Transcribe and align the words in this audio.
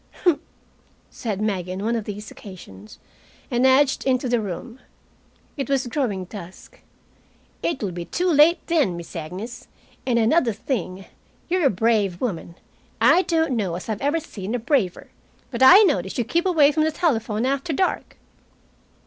"Humph!" 0.23 0.39
said 1.11 1.43
Maggie 1.43 1.73
on 1.73 1.85
one 1.85 1.95
of 1.95 2.05
these 2.05 2.31
occasions, 2.31 2.97
and 3.51 3.67
edged 3.67 4.03
into 4.03 4.27
the 4.27 4.39
room. 4.41 4.79
It 5.57 5.69
was 5.69 5.85
growing 5.85 6.25
dusk. 6.25 6.79
"It 7.61 7.83
will 7.83 7.91
be 7.91 8.05
too 8.05 8.25
late 8.27 8.65
then, 8.65 8.97
Miss 8.97 9.15
Agnes. 9.15 9.67
And 10.07 10.17
another 10.17 10.53
thing. 10.53 11.05
You're 11.49 11.67
a 11.67 11.69
brave 11.69 12.19
woman. 12.19 12.55
I 12.99 13.21
don't 13.21 13.55
know 13.55 13.75
as 13.75 13.89
I've 13.89 14.25
seen 14.25 14.55
a 14.55 14.57
braver. 14.59 15.11
But 15.51 15.61
I 15.61 15.83
notice 15.83 16.17
you 16.17 16.23
keep 16.23 16.47
away 16.47 16.71
from 16.71 16.83
the 16.83 16.91
telephone 16.91 17.45
after 17.45 17.71
dark." 17.71 18.17